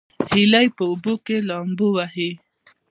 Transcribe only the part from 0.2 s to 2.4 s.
هیلۍ په اوبو کې لامبو وهي